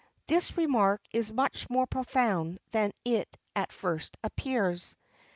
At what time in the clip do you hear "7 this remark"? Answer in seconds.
0.07-1.01